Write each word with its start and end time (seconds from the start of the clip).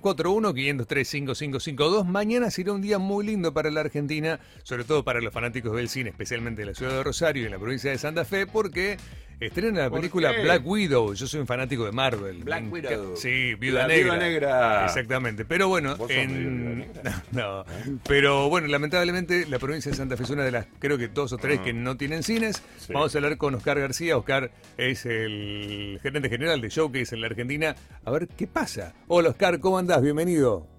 41-503-5552. 0.00 2.04
Mañana 2.04 2.50
será 2.50 2.72
un 2.72 2.80
día 2.80 2.98
muy 2.98 3.26
lindo 3.26 3.52
para 3.52 3.70
la 3.70 3.80
Argentina, 3.80 4.40
sobre 4.62 4.84
todo 4.84 5.04
para 5.04 5.20
los 5.20 5.32
fanáticos 5.32 5.76
del 5.76 5.88
cine, 5.88 6.10
especialmente 6.10 6.62
de 6.62 6.66
la 6.66 6.74
ciudad 6.74 6.92
de 6.92 7.04
Rosario 7.04 7.42
y 7.42 7.46
en 7.46 7.52
la 7.52 7.58
provincia 7.58 7.90
de 7.90 7.98
Santa 7.98 8.24
Fe, 8.24 8.46
porque 8.46 8.96
estrena 9.40 9.82
la 9.82 9.90
película 9.90 10.32
Black 10.32 10.66
Widow. 10.66 11.14
Yo 11.14 11.26
soy 11.26 11.40
un 11.40 11.46
fanático 11.46 11.84
de 11.84 11.92
Marvel. 11.92 12.42
Black 12.42 12.72
Widow. 12.72 13.16
Sí, 13.16 13.54
Viuda 13.54 13.82
La 13.82 13.88
Negra. 13.88 14.14
Viuda 14.14 14.18
Negra. 14.26 14.84
Exactamente. 14.86 15.44
Pero 15.44 15.68
bueno, 15.68 15.96
Vos 15.96 16.10
en... 16.10 16.86
Viuda 16.92 17.24
no, 17.32 17.64
Pero 18.06 18.48
bueno, 18.48 18.66
lamentablemente 18.68 19.46
la 19.46 19.58
provincia 19.58 19.90
de 19.90 19.96
Santa 19.96 20.16
Fe 20.16 20.24
es 20.24 20.30
una 20.30 20.44
de 20.44 20.50
las, 20.50 20.66
creo 20.78 20.98
que 20.98 21.08
dos 21.08 21.32
o 21.32 21.38
tres 21.38 21.58
Ah. 21.60 21.64
que 21.64 21.72
no 21.72 21.96
tienen 21.96 22.22
cines. 22.22 22.62
Sí. 22.78 22.92
Vamos 22.92 23.14
a 23.14 23.18
hablar 23.18 23.36
con 23.36 23.54
Oscar 23.54 23.78
García. 23.80 24.16
Oscar 24.16 24.50
es 24.76 25.06
el 25.06 25.98
gerente 26.02 26.28
general 26.28 26.60
de 26.60 26.68
Showcase 26.68 27.14
en 27.14 27.20
la 27.20 27.26
Argentina. 27.28 27.74
A 28.04 28.10
ver 28.10 28.28
qué 28.28 28.46
pasa. 28.46 28.94
Hola 29.06 29.30
Oscar, 29.30 29.60
¿cómo 29.60 29.78
andás? 29.78 30.02
Bienvenido. 30.02 30.77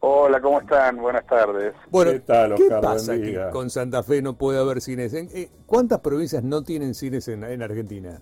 Hola, 0.00 0.40
¿cómo 0.40 0.60
están? 0.60 0.96
Buenas 0.96 1.26
tardes. 1.26 1.74
Bueno, 1.90 2.12
¿Qué 2.12 2.20
tal, 2.20 2.54
¿qué 2.54 2.68
pasa 2.80 3.14
que 3.16 3.38
con 3.52 3.68
Santa 3.68 4.02
Fe 4.02 4.22
no 4.22 4.34
puede 4.34 4.58
haber 4.58 4.80
cines? 4.80 5.12
¿En- 5.12 5.28
eh, 5.34 5.50
¿Cuántas 5.66 6.00
provincias 6.00 6.42
no 6.42 6.62
tienen 6.62 6.94
cines 6.94 7.28
en, 7.28 7.44
en 7.44 7.62
Argentina? 7.62 8.20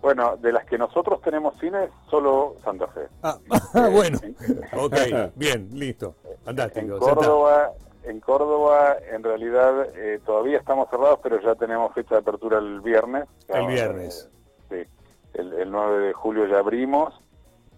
Bueno, 0.00 0.36
de 0.38 0.52
las 0.52 0.64
que 0.66 0.78
nosotros 0.78 1.20
tenemos 1.22 1.58
cines, 1.58 1.90
solo 2.08 2.54
Santa 2.64 2.86
Fe. 2.88 3.00
Ah, 3.22 3.38
bueno. 3.92 4.18
en- 4.22 4.36
Ok, 4.78 4.94
bien, 5.34 5.68
listo. 5.72 6.14
En 6.24 6.38
Fantástico. 6.44 6.94
está. 6.94 7.14
Córdoba, 7.14 7.72
en 8.04 8.20
Córdoba, 8.20 8.96
en 9.12 9.22
realidad 9.24 9.88
eh, 9.96 10.20
todavía 10.24 10.58
estamos 10.58 10.88
cerrados, 10.90 11.18
pero 11.24 11.40
ya 11.42 11.56
tenemos 11.56 11.92
fecha 11.92 12.14
de 12.14 12.20
apertura 12.20 12.58
el 12.58 12.80
viernes. 12.80 13.24
El 13.48 13.66
viernes. 13.66 14.30
eh, 14.70 14.86
sí, 14.86 15.08
el, 15.34 15.52
el 15.54 15.70
9 15.72 16.06
de 16.06 16.12
julio 16.12 16.46
ya 16.46 16.60
abrimos. 16.60 17.12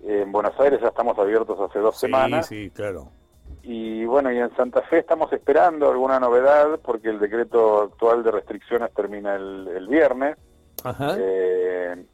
En 0.03 0.33
Buenos 0.33 0.59
Aires 0.59 0.81
ya 0.81 0.89
estamos 0.89 1.19
abiertos 1.19 1.59
hace 1.61 1.79
dos 1.79 1.95
Sí, 1.97 2.07
semanas. 2.07 2.47
sí, 2.47 2.71
claro. 2.75 3.09
Y 3.63 4.05
bueno, 4.05 4.33
y 4.33 4.39
en 4.39 4.55
Santa 4.57 4.83
Fe 4.83 4.99
estamos 4.99 5.33
esperando 5.33 5.89
alguna 5.91 6.19
novedad 6.19 6.81
porque 6.83 7.09
el 7.11 7.21
decreto 7.21 7.83
actual 7.83 8.25
de 8.25 8.33
restricciones 8.33 8.93
termina 8.95 9.37
el, 9.37 9.69
el 9.69 9.87
viernes. 9.87 10.37
Ajá. 10.83 11.15
Eh, 11.19 12.05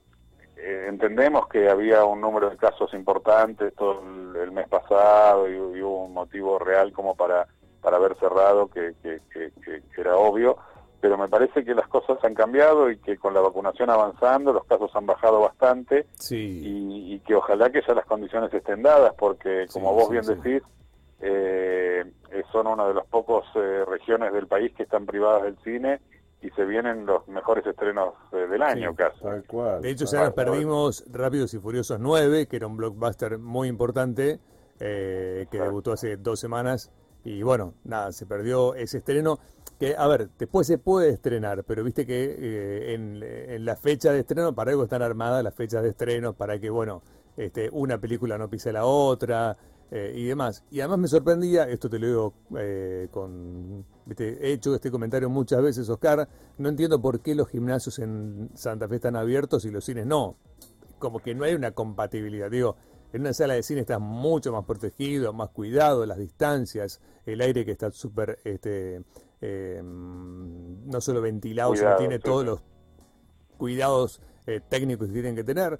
eh, 0.58 0.86
entendemos 0.88 1.48
que 1.48 1.70
había 1.70 2.04
un 2.04 2.20
número 2.20 2.50
de 2.50 2.56
casos 2.58 2.92
importantes 2.92 3.72
todo 3.74 4.02
el, 4.02 4.36
el 4.36 4.52
mes 4.52 4.68
pasado 4.68 5.48
y, 5.48 5.52
y 5.78 5.82
hubo 5.82 6.04
un 6.04 6.12
motivo 6.12 6.58
real 6.58 6.92
como 6.92 7.14
para, 7.14 7.46
para 7.80 7.96
haber 7.96 8.14
cerrado 8.16 8.68
que, 8.68 8.92
que- 9.02 9.20
que- 9.32 9.52
que- 9.62 9.82
que 9.94 10.00
era 10.00 10.16
obvio, 10.16 10.58
pero 11.00 11.16
me 11.16 11.28
parece 11.28 11.64
que 11.64 11.74
las 11.74 11.86
cosas 11.88 12.18
han 12.24 12.34
cambiado 12.34 12.90
y 12.90 12.98
que 12.98 13.16
con 13.16 13.32
la 13.34 13.40
vacunación 13.40 13.88
avanzando 13.90 14.52
los 14.52 14.64
casos 14.64 14.90
han 14.94 15.06
bajado 15.06 15.40
bastante 15.40 16.06
sí. 16.18 16.60
y, 16.64 17.14
y 17.14 17.20
que 17.20 17.34
ojalá 17.36 17.70
que 17.70 17.82
ya 17.86 17.94
las 17.94 18.04
condiciones 18.06 18.52
estén 18.52 18.82
dadas 18.82 19.14
porque 19.18 19.66
como 19.72 19.90
Sí, 19.90 19.94
vos 19.94 20.06
sí, 20.06 20.12
bien 20.12 20.24
sí. 20.24 20.34
decís, 20.34 20.62
eh, 21.20 22.04
son 22.52 22.66
una 22.66 22.86
de 22.88 22.94
las 22.94 23.06
pocas 23.06 23.44
eh, 23.54 23.84
regiones 23.86 24.32
del 24.32 24.46
país 24.46 24.72
que 24.74 24.84
están 24.84 25.06
privadas 25.06 25.42
del 25.44 25.58
cine 25.64 26.00
y 26.40 26.50
se 26.50 26.64
vienen 26.64 27.04
los 27.04 27.26
mejores 27.26 27.66
estrenos 27.66 28.14
eh, 28.32 28.36
del 28.48 28.62
año 28.62 28.90
Sí, 28.90 28.96
casi. 28.96 29.20
Tal 29.20 29.44
cual. 29.44 29.82
De 29.82 29.90
hecho, 29.90 30.04
tal 30.04 30.12
ya 30.14 30.24
nos 30.26 30.34
perdimos 30.34 31.04
Rápidos 31.10 31.52
y 31.54 31.58
Furiosos 31.58 31.98
9, 31.98 32.46
que 32.46 32.56
era 32.56 32.66
un 32.68 32.76
blockbuster 32.76 33.38
muy 33.38 33.68
importante, 33.68 34.38
eh, 34.78 35.46
que 35.50 35.60
debutó 35.60 35.92
hace 35.92 36.16
dos 36.16 36.38
semanas. 36.38 36.92
Y 37.24 37.42
bueno, 37.42 37.74
nada, 37.84 38.12
se 38.12 38.24
perdió 38.26 38.74
ese 38.76 38.98
estreno. 38.98 39.38
Que, 39.78 39.94
a 39.96 40.06
ver, 40.08 40.28
después 40.38 40.66
se 40.66 40.78
puede 40.78 41.10
estrenar, 41.10 41.62
pero 41.64 41.84
viste 41.84 42.04
que 42.04 42.36
eh, 42.38 42.94
en, 42.94 43.22
en 43.22 43.64
la 43.64 43.76
fecha 43.76 44.12
de 44.12 44.20
estreno, 44.20 44.54
para 44.54 44.72
algo 44.72 44.82
están 44.82 45.02
armadas 45.02 45.44
las 45.44 45.54
fechas 45.54 45.82
de 45.82 45.90
estreno, 45.90 46.32
para 46.32 46.58
que, 46.58 46.68
bueno, 46.68 47.02
este, 47.38 47.70
una 47.72 48.00
película 48.00 48.36
no 48.36 48.50
pise 48.50 48.72
la 48.72 48.84
otra 48.84 49.56
eh, 49.90 50.12
y 50.14 50.24
demás. 50.24 50.64
Y 50.70 50.80
además 50.80 50.98
me 50.98 51.08
sorprendía, 51.08 51.68
esto 51.68 51.88
te 51.88 51.98
lo 51.98 52.06
digo 52.06 52.34
eh, 52.58 53.08
con. 53.10 53.84
Viste, 54.04 54.38
he 54.46 54.52
hecho 54.52 54.74
este 54.74 54.90
comentario 54.90 55.30
muchas 55.30 55.62
veces, 55.62 55.88
Oscar. 55.88 56.28
No 56.58 56.68
entiendo 56.68 57.00
por 57.00 57.20
qué 57.20 57.34
los 57.34 57.48
gimnasios 57.48 57.98
en 58.00 58.50
Santa 58.54 58.88
Fe 58.88 58.96
están 58.96 59.16
abiertos 59.16 59.64
y 59.64 59.70
los 59.70 59.84
cines 59.84 60.04
no. 60.04 60.36
Como 60.98 61.20
que 61.20 61.34
no 61.34 61.44
hay 61.44 61.54
una 61.54 61.70
compatibilidad. 61.70 62.50
Digo, 62.50 62.76
en 63.12 63.20
una 63.20 63.32
sala 63.32 63.54
de 63.54 63.62
cine 63.62 63.80
estás 63.80 64.00
mucho 64.00 64.52
más 64.52 64.64
protegido, 64.64 65.32
más 65.32 65.50
cuidado, 65.50 66.04
las 66.06 66.18
distancias, 66.18 67.00
el 67.24 67.40
aire 67.40 67.64
que 67.64 67.72
está 67.72 67.90
súper. 67.92 68.40
Este, 68.44 69.02
eh, 69.40 69.80
no 69.82 71.00
solo 71.00 71.20
ventilado, 71.20 71.74
sino 71.74 71.88
Cuidado, 71.88 71.98
tiene 71.98 72.16
sí, 72.16 72.22
todos 72.22 72.44
los 72.44 72.62
cuidados 73.56 74.22
eh, 74.46 74.60
técnicos 74.68 75.08
que 75.08 75.12
tienen 75.12 75.36
que 75.36 75.44
tener. 75.44 75.78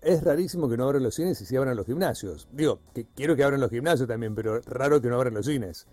Es 0.00 0.24
rarísimo 0.24 0.68
que 0.68 0.76
no 0.76 0.84
abran 0.84 1.02
los 1.02 1.14
cines 1.14 1.40
y 1.40 1.46
sí 1.46 1.56
abran 1.56 1.76
los 1.76 1.86
gimnasios. 1.86 2.48
Digo, 2.52 2.80
que 2.94 3.06
quiero 3.14 3.34
que 3.36 3.44
abran 3.44 3.60
los 3.60 3.70
gimnasios 3.70 4.08
también, 4.08 4.34
pero 4.34 4.60
raro 4.60 5.00
que 5.00 5.08
no 5.08 5.16
abran 5.16 5.34
los 5.34 5.46
cines. 5.46 5.86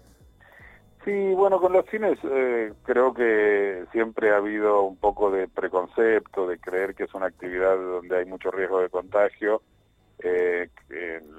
Sí, 1.04 1.34
bueno, 1.36 1.60
con 1.60 1.72
los 1.72 1.86
cines 1.86 2.18
eh, 2.24 2.74
creo 2.84 3.14
que 3.14 3.86
siempre 3.92 4.32
ha 4.32 4.38
habido 4.38 4.82
un 4.82 4.98
poco 4.98 5.30
de 5.30 5.48
preconcepto, 5.48 6.48
de 6.48 6.58
creer 6.58 6.96
que 6.96 7.04
es 7.04 7.14
una 7.14 7.28
actividad 7.28 7.76
donde 7.76 8.18
hay 8.18 8.26
mucho 8.26 8.50
riesgo 8.50 8.82
de 8.82 8.90
contagio. 8.90 9.62
Eh, 10.18 10.70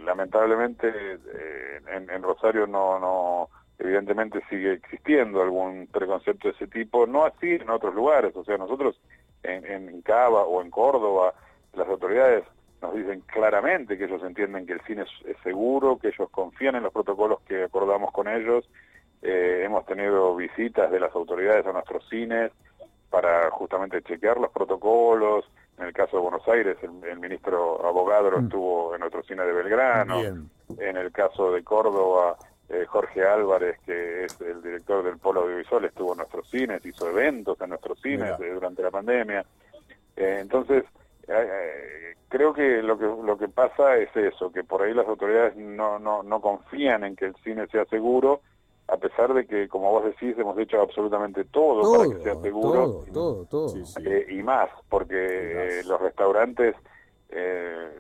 lamentablemente 0.05 0.89
eh, 0.89 1.81
en, 1.89 2.09
en 2.11 2.23
Rosario 2.23 2.67
no, 2.69 3.01
no, 3.01 3.49
evidentemente 3.79 4.41
sigue 4.49 4.75
existiendo 4.75 5.43
algún 5.43 5.87
preconcepto 5.87 6.49
de 6.49 6.55
ese 6.55 6.67
tipo, 6.67 7.07
no 7.07 7.25
así 7.25 7.53
en 7.53 7.71
otros 7.71 7.95
lugares. 7.95 8.35
O 8.37 8.45
sea, 8.45 8.57
nosotros 8.57 8.99
en, 9.43 9.67
en 9.67 10.03
Cava 10.03 10.45
o 10.45 10.63
en 10.63 10.71
Córdoba, 10.71 11.35
las 11.75 11.89
autoridades 11.89 12.45
nos 12.83 12.95
dicen 12.95 13.21
claramente 13.27 13.97
que 13.97 14.05
ellos 14.05 14.23
entienden 14.23 14.67
que 14.67 14.75
el 14.75 14.81
cine 14.83 15.03
es, 15.03 15.27
es 15.27 15.37
seguro, 15.43 15.99
que 15.99 16.09
ellos 16.09 16.29
confían 16.31 16.75
en 16.77 16.83
los 16.83 16.93
protocolos 16.93 17.41
que 17.43 17.65
acordamos 17.65 18.13
con 18.13 18.29
ellos. 18.29 18.69
Eh, 19.23 19.63
hemos 19.65 19.85
tenido 19.87 20.37
visitas 20.37 20.91
de 20.91 21.01
las 21.01 21.15
autoridades 21.15 21.67
a 21.67 21.73
nuestros 21.73 22.07
cines 22.09 22.53
para 23.11 23.51
justamente 23.51 24.03
chequear 24.03 24.39
los 24.39 24.51
protocolos. 24.51 25.45
En 25.79 25.87
el 25.87 25.93
caso 25.93 26.17
de 26.17 26.23
Buenos 26.23 26.47
Aires, 26.49 26.77
el, 26.83 27.09
el 27.09 27.19
ministro 27.19 27.87
abogado 27.87 28.31
Mm. 28.31 28.45
estuvo 28.45 28.95
en 28.95 29.01
nuestro 29.01 29.23
cine 29.23 29.43
de 29.45 29.53
Belgrano. 29.53 30.21
Bien. 30.21 30.51
En 30.79 30.97
el 30.97 31.13
caso 31.13 31.53
de 31.53 31.63
Córdoba, 31.63 32.37
eh, 32.69 32.85
Jorge 32.87 33.25
Álvarez, 33.25 33.79
que 33.85 34.25
es 34.25 34.41
el 34.41 34.63
director 34.63 35.05
del 35.05 35.19
Polo 35.19 35.43
Audiovisual, 35.43 35.85
estuvo 35.85 36.13
en 36.13 36.19
nuestros 36.19 36.49
cines, 36.51 36.85
hizo 36.85 37.09
eventos 37.09 37.61
en 37.61 37.71
nuestros 37.71 38.01
cines 38.01 38.39
eh, 38.41 38.51
durante 38.53 38.83
la 38.83 38.91
pandemia. 38.91 39.45
Eh, 40.17 40.39
entonces, 40.41 40.85
eh, 41.29 41.33
eh, 41.33 42.15
creo 42.29 42.53
que 42.53 42.83
lo 42.83 42.99
que 42.99 43.05
lo 43.05 43.37
que 43.37 43.49
pasa 43.49 43.97
es 43.97 44.15
eso, 44.17 44.51
que 44.53 44.65
por 44.65 44.83
ahí 44.83 44.95
las 44.95 45.07
autoridades 45.07 45.57
no, 45.57 45.99
no, 45.99 46.23
no 46.23 46.41
confían 46.41 47.05
en 47.05 47.17
que 47.17 47.27
el 47.27 47.37
cine 47.45 47.67
sea 47.69 47.85
seguro, 47.87 48.41
a 48.89 48.97
pesar 48.97 49.35
de 49.35 49.47
que, 49.47 49.69
como 49.69 49.91
vos 49.91 50.05
decís, 50.05 50.39
hemos 50.39 50.57
hecho 50.59 50.81
absolutamente 50.81 51.45
todo, 51.45 51.99
para 51.99 52.09
que 52.09 52.23
sea 52.23 52.37
seguro 52.37 52.73
todo, 52.73 53.05
todo, 53.13 53.45
todo. 53.47 53.69
Sí, 53.69 53.85
sí. 53.85 54.03
y 54.29 54.43
más, 54.43 54.71
porque 54.89 55.17
eh, 55.17 55.83
los 55.87 56.01
restaurantes 56.01 56.77
eh, 57.31 57.91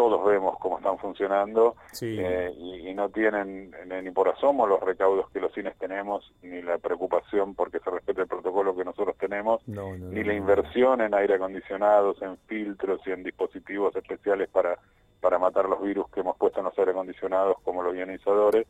todos 0.00 0.24
vemos 0.24 0.56
cómo 0.58 0.78
están 0.78 0.96
funcionando 0.96 1.76
Sí. 1.92 2.16
eh, 2.18 2.50
y, 2.56 2.88
y 2.88 2.94
no 2.94 3.10
tienen 3.10 3.70
eh, 3.90 4.00
ni 4.02 4.10
por 4.12 4.30
asomo 4.30 4.66
los 4.66 4.80
recaudos 4.80 5.28
que 5.30 5.40
los 5.40 5.52
cines 5.52 5.76
tenemos, 5.76 6.32
ni 6.42 6.62
la 6.62 6.78
preocupación 6.78 7.54
porque 7.54 7.80
se 7.80 7.90
respete 7.90 8.22
el 8.22 8.26
protocolo 8.26 8.74
que 8.74 8.82
nosotros 8.82 9.14
tenemos, 9.18 9.60
No, 9.68 9.94
no, 9.98 10.06
ni 10.08 10.24
la 10.24 10.32
inversión 10.32 11.02
en 11.02 11.12
aire 11.12 11.34
acondicionados, 11.34 12.16
en 12.22 12.38
filtros 12.46 13.02
y 13.06 13.10
en 13.10 13.22
dispositivos 13.22 13.94
especiales 13.94 14.48
para, 14.48 14.78
para 15.20 15.38
matar 15.38 15.68
los 15.68 15.82
virus 15.82 16.08
que 16.08 16.20
hemos 16.20 16.38
puesto 16.38 16.60
en 16.60 16.64
los 16.64 16.78
aire 16.78 16.92
acondicionados, 16.92 17.56
como 17.62 17.82
los 17.82 17.94
ionizadores. 17.94 18.66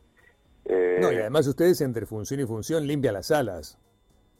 Eh, 0.65 0.97
No, 1.01 1.13
y 1.13 1.15
además 1.15 1.47
ustedes 1.47 1.79
entre 1.79 2.05
función 2.05 2.41
y 2.41 2.45
función 2.45 2.85
limpian 2.85 3.13
las 3.13 3.27
salas. 3.27 3.77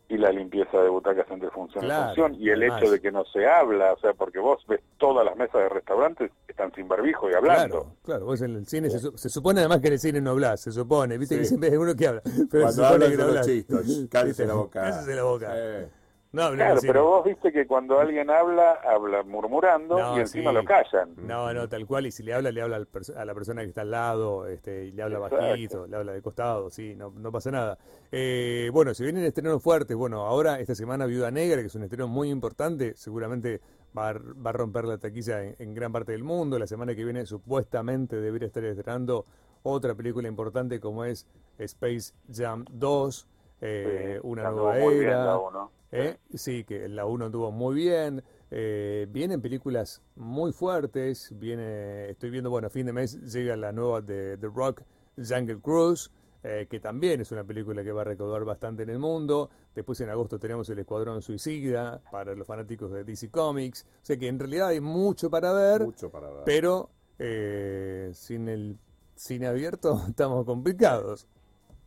y 0.09 0.18
la 0.18 0.34
limpieza 0.51 0.81
de 0.81 0.89
butacas 0.89 1.25
entre 1.31 1.50
función 1.51 1.84
Claro, 1.84 2.03
y 2.12 2.16
función 2.16 2.35
y 2.41 2.50
el 2.50 2.62
además. 2.62 2.81
hecho 2.81 2.91
de 2.91 3.00
que 3.00 3.12
no 3.12 3.23
se 3.25 3.47
habla, 3.47 3.94
o 3.94 4.00
sea, 4.00 4.13
porque 4.13 4.39
vos 4.39 4.63
ves 4.67 4.81
todas 4.97 5.25
las 5.25 5.35
mesas 5.35 5.56
de 5.62 5.69
restaurantes 5.69 6.31
están 6.47 6.73
sin 6.73 6.88
barbijo 6.88 7.29
y 7.29 7.34
hablando. 7.34 7.79
Claro, 7.81 7.95
claro, 8.03 8.25
vos 8.25 8.41
en 8.41 8.56
el 8.56 8.66
cine 8.67 8.90
se, 8.90 8.99
su- 8.99 9.17
se 9.17 9.29
supone 9.29 9.59
además 9.61 9.79
que 9.81 9.87
en 9.87 9.93
el 9.93 9.99
cine 9.99 10.22
no 10.22 10.31
hablas, 10.31 10.61
se 10.61 10.72
supone, 10.72 11.17
viste 11.17 11.37
que 11.37 11.43
Sí. 11.43 11.49
siempre 11.49 11.70
hay 11.70 11.78
uno 11.78 11.96
que 11.96 12.08
habla, 12.08 12.22
pero 12.23 12.41
se 12.43 12.47
Cuando 12.49 12.72
supone 12.72 12.87
hablan 12.93 13.11
que 13.11 13.17
no 13.17 13.23
hablas. 13.23 13.46
chistos. 13.47 14.08
Cállese 14.09 14.28
¿Viste? 14.28 14.46
la 14.47 14.53
boca. 14.53 14.81
Cállese 14.81 15.16
la 15.16 15.23
boca. 15.23 15.52
Eh, 15.55 15.87
No 16.33 16.51
Claro, 16.53 16.79
pero 16.81 17.05
vos 17.05 17.25
viste 17.25 17.51
que 17.51 17.67
cuando 17.67 17.99
alguien 17.99 18.29
habla, 18.29 18.79
habla 18.85 19.22
murmurando 19.23 19.99
No, 19.99 20.17
y 20.17 20.22
encima 20.22 20.51
sí. 20.51 20.55
lo 20.55 20.63
callan. 20.63 21.13
No, 21.17 21.53
no, 21.53 21.67
tal 21.67 21.85
cual, 21.85 22.05
y 22.05 22.11
si 22.11 22.23
le 22.23 22.33
habla, 22.33 22.51
le 22.51 22.61
habla 22.61 22.78
a 23.17 23.25
la 23.25 23.33
persona 23.33 23.63
que 23.63 23.67
está 23.67 23.81
al 23.81 23.91
lado, 23.91 24.47
este, 24.47 24.85
y 24.85 24.91
le 24.93 25.03
habla 25.03 25.17
Exacto. 25.17 25.45
bajito, 25.45 25.87
le 25.87 25.97
habla 25.97 26.13
de 26.13 26.22
costado, 26.22 26.69
sí, 26.69 26.95
no, 26.95 27.11
no 27.11 27.31
pasa 27.33 27.51
nada. 27.51 27.78
Eh, 28.13 28.69
bueno, 28.72 28.93
si 28.93 29.03
vienen 29.03 29.25
estrenos 29.25 29.61
fuertes, 29.61 29.97
bueno, 29.97 30.25
ahora 30.25 30.59
esta 30.61 30.73
semana 30.73 31.05
Viuda 31.05 31.31
Negra, 31.31 31.59
que 31.59 31.67
es 31.67 31.75
un 31.75 31.83
estreno 31.83 32.07
muy 32.07 32.29
importante, 32.29 32.93
seguramente 32.95 33.59
va 33.97 34.09
a, 34.09 34.13
va 34.13 34.51
a 34.51 34.53
romper 34.53 34.85
la 34.85 34.97
taquilla 34.97 35.43
en, 35.43 35.55
en 35.59 35.73
gran 35.73 35.91
parte 35.91 36.13
del 36.13 36.23
mundo. 36.23 36.57
La 36.57 36.67
semana 36.67 36.95
que 36.95 37.03
viene 37.03 37.25
supuestamente 37.25 38.16
debería 38.22 38.47
estar 38.47 38.63
estrenando 38.63 39.25
otra 39.63 39.95
película 39.95 40.27
importante 40.29 40.79
como 40.79 41.03
es 41.03 41.27
Space 41.57 42.13
Jam 42.34 42.66
2, 42.72 43.27
eh, 43.61 44.19
Sí, 44.22 44.28
una 44.28 44.52
nueva 44.52 44.73
muy 44.75 44.96
bien 44.96 45.11
era. 45.11 45.25
la 45.25 45.37
uno. 45.37 45.72
¿Eh? 45.91 46.17
Sí, 46.34 46.63
que 46.63 46.87
la 46.90 47.05
1 47.05 47.25
anduvo 47.25 47.52
muy 47.52 47.75
bien. 47.75 48.23
eh, 48.49 49.08
vienen 49.09 49.41
películas 49.41 50.02
muy 50.16 50.52
fuertes, 50.52 51.29
viene, 51.40 52.09
estoy 52.09 52.29
viendo, 52.29 52.49
bueno, 52.49 52.67
a 52.67 52.69
fin 52.69 52.85
de 52.85 52.93
mes 52.93 53.19
llega 53.34 53.55
la 53.55 53.72
nueva 53.72 54.02
de 54.02 54.37
The 54.37 54.47
Rock, 54.47 54.81
Jungle 55.17 55.59
Cruise, 55.61 56.11
eh, 56.43 56.67
que 56.69 56.79
también 56.79 57.22
es 57.22 57.31
una 57.31 57.43
película 57.46 57.84
que 57.84 57.91
va 57.91 58.02
a 58.02 58.05
recaudar 58.05 58.43
bastante 58.46 58.84
en 58.84 58.90
el 58.90 58.99
mundo. 58.99 59.49
Después 59.75 60.02
en 60.02 60.09
agosto 60.09 60.40
tenemos 60.40 60.69
El 60.69 60.79
Escuadrón 60.79 61.22
Suicida 61.22 62.02
para 62.11 62.34
los 62.35 62.47
fanáticos 62.47 62.91
de 62.91 63.03
DC 63.03 63.29
Comics. 63.29 63.84
O 64.02 64.05
sea 64.05 64.17
que 64.17 64.28
en 64.28 64.40
realidad 64.40 64.69
hay 64.69 64.79
mucho 64.81 65.29
para 65.29 65.53
ver, 65.53 65.84
Mucho 65.84 66.09
para 66.09 66.29
ver. 66.29 66.41
pero 66.46 66.90
eh, 67.19 68.09
sin 68.13 68.49
el 68.49 68.78
cine 69.16 69.47
abierto 69.47 70.02
estamos 70.09 70.46
complicados. 70.46 71.28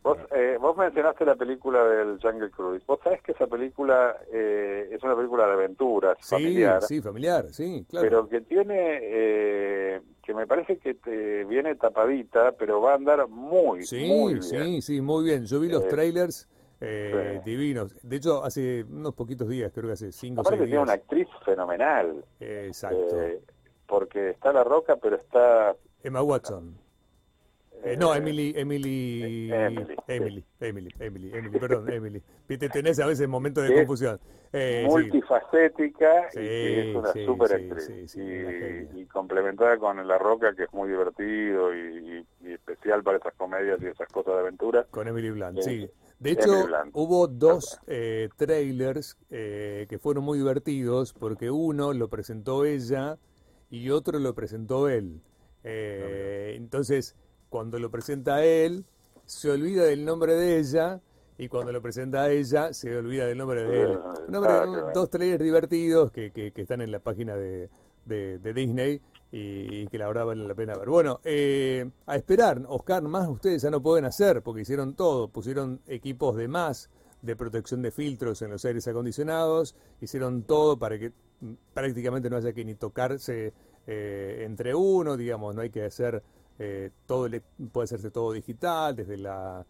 Vos, 0.05 0.19
eh, 0.35 0.57
vos 0.61 0.77
mencionaste 0.77 1.25
la 1.25 1.35
película 1.35 1.83
del 1.83 2.19
Jungle 2.21 2.51
Cruise. 2.51 2.85
Vos 2.85 2.99
sabés 3.03 3.23
que 3.23 3.31
esa 3.31 3.47
película 3.47 4.15
eh, 4.31 4.87
es 4.91 5.01
una 5.01 5.15
película 5.15 5.47
de 5.47 5.53
aventuras, 5.53 6.15
Sí, 6.21 6.29
familiar, 6.35 6.81
sí, 6.83 7.01
familiar, 7.01 7.45
sí, 7.49 7.83
claro. 7.89 8.03
pero 8.07 8.29
que 8.29 8.41
tiene, 8.41 8.99
eh, 9.01 10.01
que 10.23 10.33
me 10.35 10.45
parece 10.45 10.77
que 10.77 10.93
te 10.93 11.43
viene 11.45 11.73
tapadita, 11.75 12.51
pero 12.51 12.81
va 12.81 12.91
a 12.91 12.95
andar 12.97 13.27
muy, 13.27 13.81
Sí, 13.83 14.05
muy 14.07 14.33
bien. 14.35 14.43
sí, 14.43 14.81
sí, 14.83 15.01
muy 15.01 15.23
bien. 15.25 15.45
Yo 15.47 15.59
vi 15.59 15.69
los 15.69 15.83
Eh, 15.85 15.87
trailers 15.89 16.47
eh, 16.81 17.41
sí. 17.43 17.49
divinos. 17.49 17.95
De 18.03 18.17
hecho, 18.17 18.43
hace 18.43 18.83
unos 18.83 19.15
poquitos 19.15 19.49
días, 19.49 19.71
creo 19.73 19.87
que 19.87 19.93
hace 19.93 20.11
cinco 20.11 20.41
o 20.41 20.43
seis 20.43 20.59
tiene 20.61 20.77
una 20.77 20.91
días. 20.93 21.01
actriz 21.03 21.27
fenomenal, 21.43 22.23
Eh, 22.39 22.65
Exacto. 22.67 23.19
eh, 23.23 23.41
porque 23.87 24.29
está 24.29 24.53
La 24.53 24.63
Roca, 24.63 24.97
pero 24.97 25.15
está... 25.15 25.75
Emma 26.03 26.21
Watson. 26.21 26.75
Eh, 27.85 27.97
no, 27.97 28.15
Emily, 28.15 28.53
Emily, 28.55 29.51
Emily, 29.51 29.95
Emily, 30.07 30.43
Emily, 30.59 30.89
Emily, 30.99 31.31
Emily, 31.33 31.59
perdón, 31.59 31.91
Emily. 31.91 32.21
Viste, 32.49 32.69
tenés 32.69 32.99
a 32.99 33.05
veces 33.05 33.27
momentos 33.27 33.63
de 33.63 33.73
confusión. 33.75 34.19
Eh, 34.53 34.85
multifacética 34.87 36.29
Sí, 36.31 36.39
y 36.39 36.43
que 36.43 36.89
es 36.91 36.95
una 36.95 37.11
sí, 37.13 37.25
super 37.25 37.53
actriz 37.53 37.91
sí, 38.07 38.19
y, 38.21 39.01
y 39.01 39.05
complementada 39.05 39.77
con 39.77 40.07
La 40.07 40.17
Roca 40.17 40.53
que 40.55 40.63
es 40.63 40.73
muy 40.73 40.89
divertido 40.89 41.75
y, 41.75 42.25
y- 42.41 42.47
y 42.49 42.53
especial 42.53 43.03
para 43.03 43.17
esas 43.17 43.33
comedias 43.35 43.79
y 43.81 43.87
esas 43.87 44.07
cosas 44.09 44.33
de 44.35 44.39
aventura 44.39 44.85
Con 44.91 45.07
Emily 45.07 45.31
Blunt, 45.31 45.59
Sí. 45.61 45.89
De 46.19 46.31
hecho, 46.31 46.65
hubo 46.93 47.27
dos 47.27 47.81
eh, 47.87 48.29
trailers 48.37 49.17
eh, 49.29 49.85
que 49.89 49.99
fueron 49.99 50.23
muy 50.23 50.37
divertidos 50.37 51.11
porque 51.13 51.51
uno 51.51 51.91
lo 51.91 52.07
presentó 52.07 52.63
ella 52.63 53.17
y 53.69 53.89
otro 53.89 54.17
lo 54.19 54.33
presentó 54.33 54.87
él. 54.87 55.19
Eh, 55.65 56.53
entonces, 56.55 57.15
cuando 57.55 57.79
lo 57.79 57.89
presenta 57.89 58.43
él, 58.43 58.83
se 59.25 59.49
olvida 59.49 59.85
del 59.85 60.03
nombre 60.03 60.33
de 60.35 60.59
ella 60.59 60.99
y 61.37 61.47
cuando 61.47 61.71
lo 61.71 61.81
presenta 61.81 62.23
a 62.23 62.29
ella, 62.29 62.73
se 62.73 62.93
olvida 62.97 63.27
del 63.27 63.37
nombre 63.37 63.63
de 63.63 63.81
él. 63.83 63.97
Ah, 64.03 64.13
Un 64.27 64.33
nombre- 64.33 64.53
bueno. 64.57 64.87
dos 64.93 65.09
trailers 65.09 65.41
divertidos 65.41 66.11
que, 66.11 66.31
que- 66.31 66.51
que 66.51 66.61
están 66.63 66.81
en 66.81 66.91
la 66.91 66.99
página 66.99 67.37
de, 67.37 67.69
de- 68.03 68.39
de 68.39 68.53
Disney 68.53 68.99
y, 69.31 69.83
y 69.83 69.87
que 69.87 69.97
la 69.97 70.07
verdad 70.07 70.25
vale 70.25 70.45
la 70.45 70.53
pena 70.53 70.75
ver. 70.77 70.89
Bueno, 70.89 71.21
eh, 71.23 71.89
a 72.05 72.17
esperar, 72.17 72.61
Oscar, 72.67 73.01
más 73.03 73.25
ustedes 73.29 73.61
ya 73.61 73.69
no 73.69 73.81
pueden 73.81 74.03
hacer 74.03 74.41
porque 74.41 74.63
hicieron 74.63 74.93
todo, 74.93 75.29
pusieron 75.29 75.79
equipos 75.87 76.35
de 76.35 76.49
más 76.49 76.89
de 77.21 77.37
protección 77.37 77.81
de 77.81 77.91
filtros 77.91 78.41
en 78.41 78.51
los 78.51 78.65
aires 78.65 78.85
acondicionados, 78.89 79.75
hicieron 80.01 80.43
todo 80.43 80.77
para 80.77 80.99
que 80.99 81.13
prácticamente 81.73 82.29
no 82.29 82.35
haya 82.35 82.51
que 82.51 82.65
ni 82.65 82.75
tocarse 82.75 83.53
eh, 83.87 84.43
entre 84.45 84.75
uno, 84.75 85.15
digamos, 85.15 85.55
no 85.55 85.61
hay 85.61 85.69
que 85.69 85.85
hacer 85.85 86.21
eh, 86.59 86.91
todo, 87.05 87.25
ele- 87.27 87.41
puede 87.71 87.85
hacerse 87.85 88.11
todo 88.11 88.31
digital, 88.31 88.95
desde 88.95 89.17
la 89.17 89.65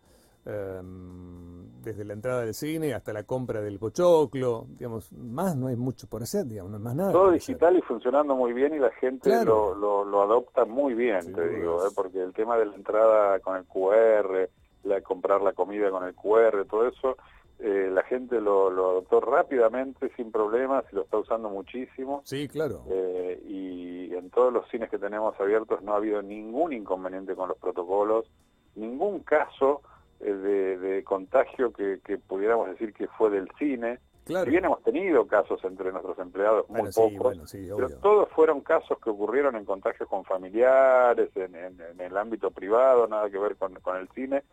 em, 0.48 1.82
desde 1.82 2.04
la 2.06 2.14
entrada 2.14 2.42
del 2.42 2.54
cine 2.54 2.94
hasta 2.94 3.12
la 3.14 3.24
compra 3.24 3.62
del 3.62 3.80
pochoclo, 3.80 4.66
digamos, 4.78 5.12
más 5.14 5.56
no 5.56 5.68
hay 5.68 5.76
mucho 5.76 6.08
por 6.08 6.22
hacer, 6.24 6.46
digamos, 6.46 6.72
no 6.72 6.78
hay 6.78 6.84
más 6.84 6.96
nada. 6.96 7.12
todo 7.12 7.28
hacer. 7.30 7.40
digital 7.40 7.78
y 7.78 7.82
funcionando 7.82 8.36
muy 8.36 8.54
bien 8.54 8.74
y 8.76 8.80
la 8.80 8.92
gente 8.92 9.30
Claro. 9.30 9.74
lo, 9.74 10.04
lo, 10.04 10.06
lo 10.06 10.22
adopta 10.22 10.66
muy 10.66 10.94
bien 10.94 11.34
te 11.34 11.48
digo. 11.50 11.86
¿eh? 11.86 11.90
porque 11.96 12.22
el 12.22 12.34
tema 12.34 12.58
de 12.58 12.66
la 12.68 12.76
entrada 12.76 13.40
con 13.40 13.58
el 13.58 13.66
QR 13.66 14.50
la 14.84 15.02
comprar 15.02 15.42
la 15.42 15.54
comida 15.54 15.90
con 15.90 16.04
el 16.04 16.14
QR 16.14 16.66
todo 16.70 16.88
eso 16.88 17.18
eh, 17.58 17.90
la 17.92 18.04
gente 18.04 18.40
lo, 18.42 18.70
lo 18.70 18.92
adoptó 18.92 19.22
rápidamente 19.22 20.12
sin 20.16 20.32
problemas 20.32 20.84
y 20.92 20.96
lo 20.96 21.04
está 21.04 21.18
usando 21.18 21.50
muchísimo 21.50 22.22
Sí, 22.26 22.48
claro. 22.48 22.84
Eh, 22.90 23.42
y 23.48 24.05
todos 24.36 24.54
los 24.54 24.68
cines 24.70 24.90
que 24.92 25.00
tenemos 25.00 25.34
abiertos 25.40 25.82
no 25.82 25.94
ha 25.94 25.98
habido 25.98 26.22
ningún 26.22 26.74
inconveniente 26.74 27.34
con 27.36 27.48
los 27.50 27.58
protocolos, 27.58 28.30
ningún 28.76 29.22
caso 29.22 29.82
eh, 30.20 30.32
de, 30.32 30.78
de 30.78 31.04
contagio 31.04 31.72
que, 31.74 32.00
que 32.06 32.18
pudiéramos 32.18 32.68
decir 32.68 32.94
que 32.94 33.08
fue 33.08 33.30
del 33.32 33.50
cine. 33.58 33.98
Claro. 34.26 34.46
Si 34.46 34.52
bien 34.52 34.66
hemos 34.66 34.82
tenido 34.84 35.26
casos 35.28 35.64
entre 35.64 35.92
nuestros 35.92 36.18
empleados, 36.20 36.68
muy 36.70 36.92
sí, 36.92 37.00
pocos, 37.00 37.18
bueno, 37.20 37.48
sí, 37.48 37.70
pero 37.76 37.90
todos 38.02 38.28
fueron 38.30 38.62
casos 38.62 38.98
que 39.00 39.10
ocurrieron 39.12 39.56
en 39.56 39.66
contagios 39.66 40.10
con 40.10 40.24
familiares, 40.26 41.30
en, 41.36 41.56
en- 41.56 41.80
en 41.80 42.02
el 42.02 42.18
ámbito 42.18 42.52
privado, 42.52 43.08
nada 43.08 43.30
que 43.30 43.38
ver 43.38 43.56
con, 43.56 43.74
con 43.76 43.96
el 43.98 44.10
cine, 44.10 44.44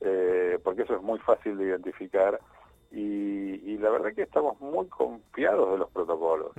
eh, 0.00 0.58
porque 0.64 0.82
eso 0.82 0.96
es 0.96 1.02
muy 1.02 1.18
fácil 1.20 1.56
de 1.58 1.64
identificar. 1.66 2.40
Y, 2.92 3.72
y 3.72 3.78
la 3.78 3.90
verdad 3.90 4.12
que 4.14 4.22
estamos 4.22 4.60
muy 4.60 4.86
confiados 4.88 5.70
de 5.72 5.78
los 5.78 5.90
protocolos. 5.90 6.50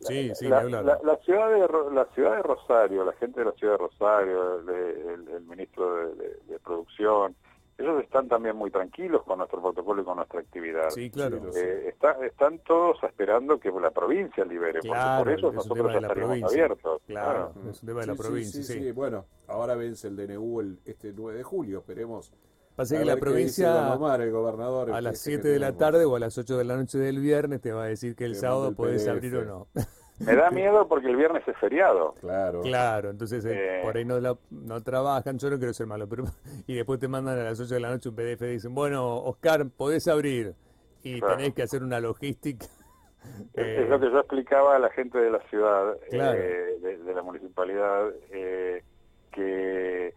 Sí, 0.00 0.30
sí, 0.34 0.46
la, 0.48 0.62
ni 0.62 0.74
hablar. 0.74 0.84
la- 0.84 1.00
la 1.12 1.16
ciudad 1.18 1.50
de 1.50 1.66
Ro- 1.66 1.90
la 1.90 2.04
ciudad 2.14 2.36
de 2.36 2.42
Rosario, 2.42 3.04
la 3.04 3.12
gente 3.14 3.40
de 3.40 3.46
la 3.46 3.52
ciudad 3.52 3.72
de 3.74 3.78
Rosario, 3.78 4.60
el, 4.60 4.68
el- 4.68 5.28
el 5.28 5.42
ministro 5.44 5.96
de, 5.96 6.14
de- 6.14 6.36
de 6.46 6.58
producción, 6.60 7.34
ellos 7.78 8.00
están 8.04 8.28
también 8.28 8.54
muy 8.54 8.70
tranquilos 8.70 9.24
con 9.24 9.38
nuestro 9.38 9.60
protocolo 9.60 10.02
y 10.02 10.04
con 10.04 10.16
nuestra 10.18 10.38
actividad. 10.38 10.90
Sí, 10.90 11.10
claro. 11.10 11.40
Sí, 11.50 11.58
Eh, 11.58 11.88
está- 11.88 12.24
están 12.24 12.60
todos 12.60 13.02
esperando 13.02 13.58
que 13.58 13.72
la 13.72 13.90
provincia 13.90 14.44
libere, 14.44 14.78
Claro, 14.80 15.24
porque 15.24 15.36
por 15.36 15.38
eso 15.38 15.46
es 15.48 15.50
un 15.50 15.56
nosotros 15.56 15.78
tema 15.88 15.92
ya 15.94 16.00
la 16.06 16.14
provincia. 16.14 16.46
abiertos. 16.46 17.02
Claro, 17.08 17.52
Claro. 17.54 17.70
es 17.70 17.82
un 17.82 17.88
tema 17.88 18.00
de 18.02 18.06
la 18.06 18.12
Sí, 18.12 18.18
sí, 18.22 18.28
provincia, 18.28 18.62
sí, 18.62 18.72
sí. 18.74 18.80
sí. 18.84 18.92
Bueno, 18.92 19.24
ahora 19.48 19.74
vence 19.74 20.06
el 20.06 20.14
DNU 20.16 20.60
el, 20.60 20.78
este 20.84 21.12
9 21.12 21.38
de 21.38 21.42
julio, 21.42 21.78
esperemos. 21.80 22.32
Pasa 22.76 22.96
a 22.96 22.98
que 23.00 23.04
la 23.04 23.16
provincia 23.16 23.92
el 23.92 24.30
gobernador. 24.30 24.88
a 24.90 24.92
este 24.92 25.02
las 25.02 25.12
que 25.24 25.30
7 25.30 25.48
de 25.48 25.58
la 25.58 25.72
tarde 25.76 26.04
o 26.04 26.16
a 26.16 26.18
las 26.18 26.36
8 26.38 26.56
de 26.56 26.64
la 26.64 26.76
noche 26.76 26.98
del 26.98 27.20
viernes 27.20 27.60
te 27.60 27.72
va 27.72 27.84
a 27.84 27.86
decir 27.86 28.14
que 28.16 28.24
el 28.24 28.32
Te 28.32 28.38
sábado 28.40 28.68
el 28.68 28.74
podés 28.74 29.06
abrir 29.08 29.36
o 29.36 29.44
no. 29.44 29.66
Me 30.18 30.36
da 30.36 30.50
miedo 30.50 30.86
porque 30.88 31.08
el 31.08 31.16
viernes 31.16 31.42
es 31.48 31.56
feriado. 31.58 32.14
Claro. 32.20 32.60
Claro, 32.62 33.10
entonces 33.10 33.44
eh, 33.44 33.78
Eh. 33.78 33.80
por 33.82 33.96
ahí 33.96 34.04
no, 34.04 34.20
la- 34.20 34.38
no 34.50 34.80
trabajan, 34.82 35.38
yo 35.38 35.50
no 35.50 35.58
quiero 35.58 35.72
ser 35.74 35.86
malo, 35.86 36.08
pero 36.08 36.24
y 36.66 36.74
después 36.74 37.00
te 37.00 37.08
mandan 37.08 37.38
a 37.38 37.42
las 37.44 37.58
8 37.60 37.74
de 37.74 37.80
la 37.80 37.90
noche 37.90 38.08
un 38.08 38.14
PDF 38.14 38.42
y 38.42 38.52
dicen, 38.52 38.74
bueno, 38.74 39.16
Oscar, 39.16 39.66
podés 39.68 40.06
abrir 40.08 40.54
y 41.02 41.18
Claro. 41.20 41.36
tenés 41.36 41.54
que 41.54 41.62
hacer 41.62 41.82
una 41.82 41.98
logística. 42.00 42.66
Es, 43.54 43.66
Eh, 43.66 43.82
es 43.84 43.88
lo 43.88 44.00
que 44.00 44.10
yo 44.10 44.18
explicaba 44.18 44.76
a 44.76 44.78
la 44.78 44.90
gente 44.90 45.18
de 45.18 45.30
la 45.30 45.40
ciudad, 45.48 45.96
Claro. 46.10 46.38
eh, 46.38 46.78
de, 46.80 46.96
de 46.98 47.14
la 47.14 47.22
municipalidad, 47.22 48.10
eh, 48.30 48.82
que 49.32 50.14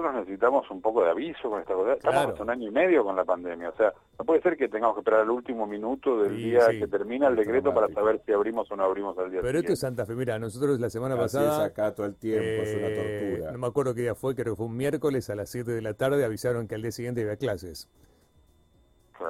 nosotros 0.00 0.14
necesitamos 0.26 0.70
un 0.70 0.80
poco 0.80 1.02
de 1.04 1.10
aviso 1.10 1.50
con 1.50 1.60
esta 1.60 1.74
cosa. 1.74 1.92
Estamos 1.94 2.16
Claro. 2.16 2.32
hace 2.34 2.42
un 2.42 2.50
año 2.50 2.68
y 2.68 2.70
medio 2.70 3.04
con 3.04 3.16
la 3.16 3.24
pandemia. 3.24 3.68
O 3.70 3.76
sea, 3.76 3.92
no 4.18 4.24
puede 4.24 4.40
ser 4.42 4.56
que 4.56 4.68
tengamos 4.68 4.94
que 4.96 5.00
esperar 5.00 5.20
al 5.20 5.30
último 5.30 5.66
minuto 5.66 6.22
del 6.22 6.30
Sí, 6.36 6.44
día 6.50 6.60
sí. 6.70 6.78
que 6.78 6.86
termina 6.88 7.28
el 7.28 7.36
decreto 7.36 7.72
para 7.74 7.88
saber 7.88 8.20
si 8.24 8.32
abrimos 8.32 8.70
o 8.70 8.76
no 8.76 8.84
abrimos 8.84 9.16
al 9.18 9.30
día 9.30 9.40
pero 9.42 9.58
esto 9.58 9.72
es 9.72 9.78
siguiente. 9.78 10.02
Santa 10.02 10.06
Fe, 10.06 10.14
mira, 10.18 10.38
nosotros 10.38 10.78
la 10.80 10.90
semana 10.90 11.14
Así 11.14 11.22
pasada... 11.36 11.66
es 11.66 11.72
acá 11.72 11.94
todo 11.94 12.06
el 12.06 12.14
tiempo, 12.16 12.44
es 12.44 12.74
una 12.76 12.86
eh, 12.88 13.30
tortura. 13.36 13.52
No 13.52 13.58
me 13.58 13.66
acuerdo 13.66 13.94
qué 13.94 14.02
día 14.02 14.14
fue, 14.14 14.34
creo 14.34 14.54
que 14.54 14.56
fue 14.56 14.66
un 14.66 14.76
miércoles 14.76 15.28
a 15.30 15.34
las 15.34 15.50
7 15.50 15.70
de 15.70 15.82
la 15.82 15.94
tarde, 15.94 16.24
avisaron 16.24 16.66
que 16.68 16.74
al 16.74 16.82
día 16.82 16.92
siguiente 16.92 17.22
había 17.22 17.36
clases. 17.36 17.88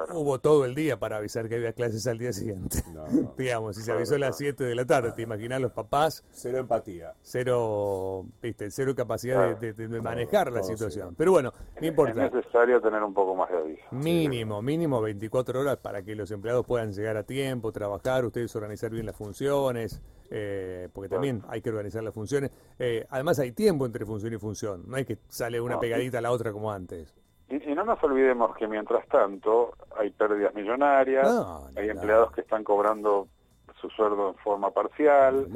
Claro. 0.05 0.19
Hubo 0.19 0.39
todo 0.39 0.65
el 0.65 0.75
día 0.75 0.97
para 0.99 1.17
avisar 1.17 1.47
que 1.49 1.55
había 1.55 1.73
clases 1.73 2.05
al 2.07 2.17
día 2.17 2.33
siguiente. 2.33 2.83
No, 2.93 3.07
no. 3.07 3.33
Digamos, 3.37 3.75
si 3.75 3.81
se 3.81 3.85
Claro, 3.87 3.99
avisó 3.99 4.15
a 4.15 4.19
las 4.19 4.37
claro. 4.37 4.55
7 4.57 4.63
de 4.63 4.75
la 4.75 4.85
tarde, 4.85 5.11
te 5.13 5.21
imaginas 5.21 5.61
los 5.61 5.71
papás, 5.71 6.23
Cero 6.31 6.57
empatía. 6.59 7.13
cero, 7.21 8.25
viste, 8.41 8.71
cero 8.71 8.93
capacidad 8.95 9.47
de, 9.47 9.55
Claro. 9.57 9.75
de- 9.77 9.87
de 9.87 10.01
manejar 10.01 10.51
la 10.51 10.61
todo 10.61 10.69
situación. 10.69 11.15
Pero 11.15 11.31
bueno, 11.31 11.53
no 11.55 11.81
Es 11.81 11.83
importa. 11.87 12.29
necesario 12.29 12.81
tener 12.81 13.03
un 13.03 13.13
poco 13.13 13.35
más 13.35 13.49
de 13.49 13.57
aviso. 13.57 13.83
Mínimo, 13.91 14.61
mínimo 14.61 15.01
24 15.01 15.59
horas 15.59 15.77
para 15.77 16.01
que 16.03 16.15
los 16.15 16.31
empleados 16.31 16.65
puedan 16.65 16.91
llegar 16.93 17.17
a 17.17 17.23
tiempo, 17.23 17.71
trabajar, 17.71 18.25
ustedes 18.25 18.55
organizar 18.55 18.91
bien 18.91 19.05
las 19.05 19.15
funciones, 19.15 20.01
eh, 20.29 20.87
porque 20.93 21.09
también 21.09 21.43
hay 21.49 21.61
que 21.61 21.69
organizar 21.69 22.03
las 22.03 22.13
funciones. 22.13 22.51
Eh, 22.79 23.05
además 23.09 23.39
hay 23.39 23.51
tiempo 23.51 23.85
entre 23.85 24.05
función 24.05 24.33
y 24.33 24.37
función, 24.37 24.83
no 24.87 24.95
hay 24.95 25.05
que 25.05 25.17
sale 25.27 25.59
una 25.59 25.75
No, 25.75 25.79
pegadita 25.81 26.19
a 26.19 26.21
la 26.21 26.31
otra 26.31 26.51
como 26.51 26.71
antes. 26.71 27.13
Y, 27.51 27.71
y 27.71 27.75
no 27.75 27.83
nos 27.83 28.01
olvidemos 28.03 28.55
que 28.55 28.67
mientras 28.67 29.05
tanto 29.07 29.73
hay 29.97 30.09
pérdidas 30.11 30.53
millonarias, 30.55 31.27
No, 31.27 31.67
hay 31.75 31.89
empleados 31.89 32.31
que 32.31 32.41
están 32.41 32.63
cobrando 32.63 33.27
su 33.79 33.89
sueldo 33.89 34.29
en 34.29 34.35
forma 34.35 34.71
parcial, 34.71 35.47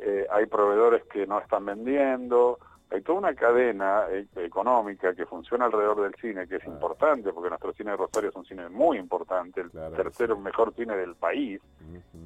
eh, 0.00 0.26
hay 0.30 0.46
proveedores 0.46 1.04
que 1.04 1.26
no 1.26 1.38
están 1.38 1.64
vendiendo, 1.66 2.58
hay 2.90 3.02
toda 3.02 3.18
una 3.18 3.34
cadena 3.34 4.04
eh, 4.10 4.26
económica 4.36 5.14
que 5.14 5.26
funciona 5.26 5.66
alrededor 5.66 6.02
del 6.02 6.14
cine, 6.14 6.46
que 6.48 6.56
es 6.56 6.64
importante, 6.64 7.32
porque 7.32 7.50
nuestro 7.50 7.72
cine 7.74 7.90
de 7.92 7.96
Rosario 7.98 8.30
es 8.30 8.36
un 8.36 8.44
cine 8.46 8.68
muy 8.68 8.98
importante, 8.98 9.60
el 9.60 9.70
Claro 9.70 9.94
tercero 9.96 10.36
mejor 10.38 10.72
cine 10.74 10.96
del 10.96 11.14
país 11.14 11.60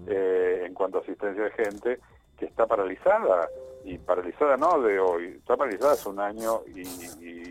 eh, 0.07 0.65
en 0.67 0.75
cuanto 0.75 0.99
a 0.99 1.01
asistencia 1.01 1.43
de 1.45 1.51
gente, 1.51 2.01
que 2.39 2.45
está 2.47 2.67
paralizada, 2.67 3.49
y 3.85 3.99
paralizada 3.99 4.57
no 4.57 4.81
de 4.81 5.01
hoy, 5.01 5.27
está 5.39 5.57
paralizada 5.57 5.93
hace 5.93 6.09
un 6.09 6.21
año 6.21 6.61
y, 6.67 6.81
y- 6.83 7.48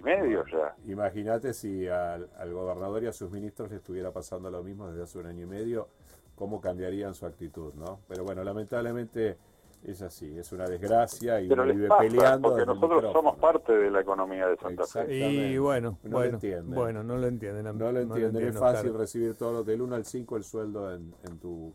y 0.00 0.02
medio 0.02 0.44
ya. 0.46 0.74
Imagínate 0.86 1.52
si 1.54 1.86
al, 1.88 2.28
al 2.38 2.52
gobernador 2.52 3.02
y 3.04 3.06
a 3.06 3.12
sus 3.12 3.30
ministros 3.30 3.70
le 3.70 3.76
estuviera 3.76 4.10
pasando 4.10 4.50
lo 4.50 4.62
mismo 4.62 4.88
desde 4.88 5.02
hace 5.04 5.18
un 5.18 5.26
año 5.26 5.42
y 5.44 5.46
medio 5.46 5.88
cómo 6.34 6.60
cambiarían 6.60 7.12
su 7.14 7.26
actitud, 7.26 7.74
¿no? 7.74 8.00
Pero 8.08 8.24
bueno, 8.24 8.42
lamentablemente 8.42 9.36
es 9.84 10.02
así, 10.02 10.38
es 10.38 10.52
una 10.52 10.66
desgracia 10.66 11.40
y 11.40 11.48
Pero 11.48 11.62
uno 11.62 11.68
les 11.68 11.76
vive 11.76 11.88
pasa, 11.88 12.00
peleando. 12.02 12.48
porque 12.48 12.66
nosotros 12.66 12.90
micrófono. 13.02 13.12
somos 13.12 13.36
parte 13.38 13.72
de 13.76 13.90
la 13.90 14.00
economía 14.00 14.46
de 14.48 14.56
Santa 14.56 14.84
Fe. 14.86 15.14
Y 15.14 15.58
bueno, 15.58 15.98
No 16.02 16.10
lo 16.10 16.16
bueno, 16.16 16.34
entienden. 16.34 16.74
bueno, 16.74 17.02
no 17.02 17.16
lo 17.18 17.26
entienden. 17.26 17.64
No 17.78 17.92
lo 17.92 18.00
entienden, 18.00 18.36
es 18.42 18.48
entienden, 18.48 18.54
fácil 18.54 18.94
recibir 18.94 19.34
todo 19.36 19.52
lo 19.52 19.64
del 19.64 19.80
1 19.82 19.94
al 19.96 20.04
5 20.04 20.36
el 20.36 20.44
sueldo 20.44 20.94
en, 20.94 21.14
en 21.24 21.38
tu 21.38 21.74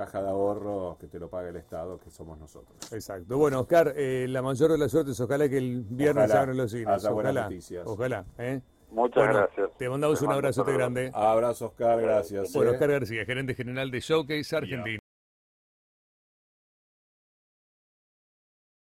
caja 0.00 0.22
de 0.22 0.28
ahorro 0.30 0.96
que 0.98 1.08
te 1.08 1.18
lo 1.18 1.28
paga 1.28 1.50
el 1.50 1.56
Estado, 1.56 1.98
que 2.00 2.10
somos 2.10 2.38
nosotros. 2.38 2.74
Exacto. 2.90 3.36
Bueno, 3.36 3.60
Oscar, 3.60 3.92
eh, 3.96 4.26
la 4.30 4.40
mayor 4.40 4.72
de 4.72 4.78
las 4.78 4.90
suertes, 4.90 5.20
ojalá 5.20 5.46
que 5.46 5.58
el 5.58 5.84
viernes 5.90 6.24
Ojalá 6.24 6.32
se 6.32 6.38
abran 6.38 6.56
los 6.56 6.70
cines. 6.70 7.04
Ojalá, 7.04 7.42
noticias. 7.42 7.86
ojalá. 7.86 8.24
¿eh? 8.38 8.60
Muchas 8.90 9.14
Bueno, 9.26 9.34
gracias. 9.40 9.70
Te 9.76 9.88
mandamos 9.90 10.18
Te 10.18 10.24
un 10.24 10.32
abrazote 10.32 10.72
grande. 10.72 11.10
Abrazo, 11.12 11.66
Oscar, 11.66 12.00
gracias. 12.00 12.50
Bueno, 12.54 12.70
¿eh? 12.70 12.74
Oscar 12.74 12.90
García, 12.92 13.24
gerente 13.26 13.54
general 13.54 13.90
de 13.90 14.00
Showcase 14.00 14.56
Argentina. 14.56 14.98